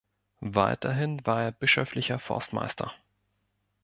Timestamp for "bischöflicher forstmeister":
1.51-2.91